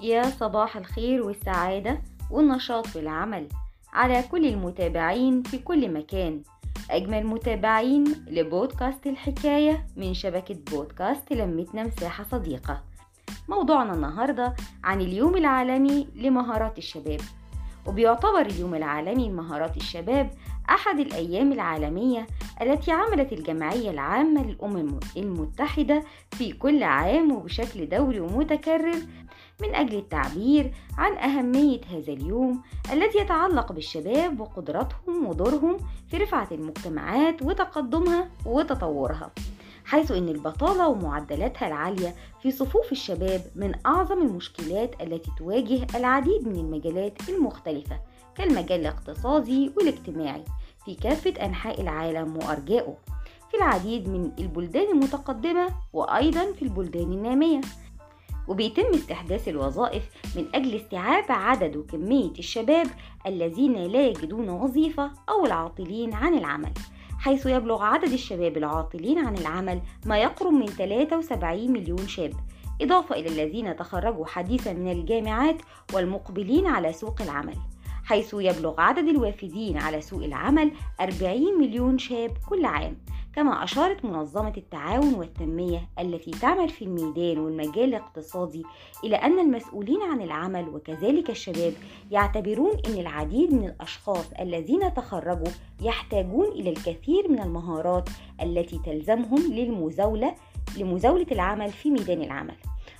[0.00, 3.48] يا صباح الخير والسعادة والنشاط في العمل
[3.92, 6.42] على كل المتابعين في كل مكان.
[6.90, 12.82] أجمل متابعين لبودكاست الحكاية من شبكة بودكاست لمتنا مساحة صديقة.
[13.48, 17.20] موضوعنا النهاردة عن اليوم العالمي لمهارات الشباب.
[17.86, 20.30] وبيعتبر اليوم العالمي لمهارات الشباب
[20.70, 22.26] أحد الأيام العالمية
[22.62, 26.02] التي عملت الجمعية العامة للأمم المتحدة
[26.32, 28.96] في كل عام وبشكل دوري ومتكرر
[29.62, 35.76] من أجل التعبير عن أهمية هذا اليوم الذي يتعلق بالشباب وقدراتهم ودورهم
[36.10, 39.30] في رفعة المجتمعات وتقدمها وتطورها
[39.84, 46.56] حيث أن البطالة ومعدلاتها العالية في صفوف الشباب من أعظم المشكلات التي تواجه العديد من
[46.56, 48.00] المجالات المختلفة
[48.34, 50.44] كالمجال الاقتصادي والاجتماعي
[50.84, 52.96] في كافة أنحاء العالم وأرجائه
[53.50, 57.60] في العديد من البلدان المتقدمة وأيضا في البلدان النامية.
[58.48, 60.02] وبيتم استحداث الوظائف
[60.36, 62.86] من أجل استيعاب عدد وكمية الشباب
[63.26, 66.72] الذين لا يجدون وظيفة أو العاطلين عن العمل
[67.18, 72.32] حيث يبلغ عدد الشباب العاطلين عن العمل ما يقرب من 73 مليون شاب
[72.82, 75.56] إضافة إلى الذين تخرجوا حديثا من الجامعات
[75.94, 77.56] والمقبلين على سوق العمل
[78.04, 82.96] حيث يبلغ عدد الوافدين على سوق العمل 40 مليون شاب كل عام.
[83.36, 88.62] كما أشارت منظمة التعاون والتنمية التي تعمل في الميدان والمجال الاقتصادي
[89.04, 91.72] إلى أن المسؤولين عن العمل وكذلك الشباب
[92.10, 98.08] يعتبرون أن العديد من الأشخاص الذين تخرجوا يحتاجون إلى الكثير من المهارات
[98.42, 100.34] التي تلزمهم للمزاولة
[100.76, 102.54] لمزاولة العمل في ميدان العمل.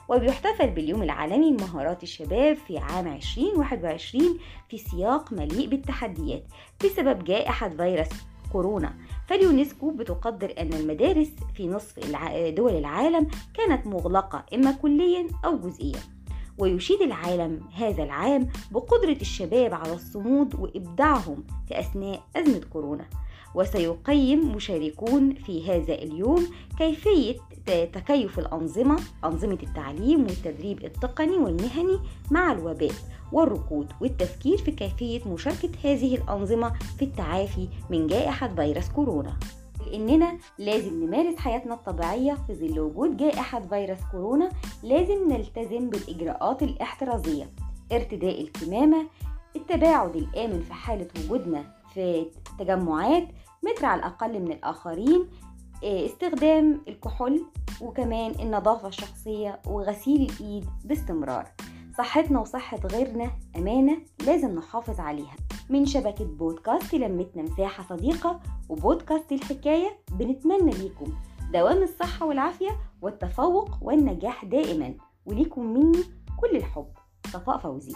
[0.08, 6.44] وبيحتفل باليوم العالمي لمهارات الشباب في عام 2021 في سياق مليء بالتحديات
[6.84, 8.08] بسبب جائحة فيروس
[8.52, 8.94] كورونا.
[9.26, 11.98] فاليونسكو بتقدر أن المدارس في نصف
[12.56, 16.00] دول العالم كانت مغلقة إما كليا أو جزئيا.
[16.58, 23.04] ويشيد العالم هذا العام بقدرة الشباب على الصمود وإبداعهم في أثناء أزمة كورونا.
[23.54, 26.46] وسيقيم مشاركون في هذا اليوم
[26.78, 27.36] كيفية
[27.66, 31.98] تكيف الأنظمة أنظمة التعليم والتدريب التقني والمهني
[32.30, 32.92] مع الوباء
[33.32, 39.36] والركود والتفكير في كيفية مشاركة هذه الأنظمة في التعافي من جائحة فيروس كورونا.
[39.86, 44.50] لأننا لازم نمارس حياتنا الطبيعية في ظل وجود جائحة فيروس كورونا
[44.82, 47.50] لازم نلتزم بالإجراءات الاحترازية
[47.92, 49.06] ارتداء الكمامة
[49.56, 51.64] التباعد الآمن في حالة وجودنا
[51.94, 52.26] في
[52.58, 53.28] تجمعات
[53.62, 55.28] متر على الأقل من الآخرين
[55.84, 57.44] استخدام الكحول
[57.80, 61.48] وكمان النظافة الشخصية وغسيل الإيد باستمرار.
[61.98, 65.36] صحتنا وصحة غيرنا أمانة لازم نحافظ عليها.
[65.70, 71.12] من شبكة بودكاست لمتنا مساحة صديقة وبودكاست الحكاية بنتمنى ليكم
[71.52, 72.70] دوام الصحة والعافية
[73.02, 74.94] والتفوق والنجاح دائما
[75.26, 76.02] وليكم مني
[76.40, 76.88] كل الحب.
[77.26, 77.92] صفاء فوزي.